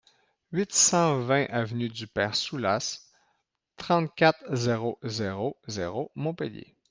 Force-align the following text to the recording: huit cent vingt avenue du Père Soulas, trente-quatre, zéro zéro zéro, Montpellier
huit 0.51 0.71
cent 0.73 1.19
vingt 1.19 1.45
avenue 1.51 1.87
du 1.89 2.07
Père 2.07 2.33
Soulas, 2.35 3.01
trente-quatre, 3.77 4.43
zéro 4.51 4.97
zéro 5.03 5.59
zéro, 5.67 6.09
Montpellier 6.15 6.75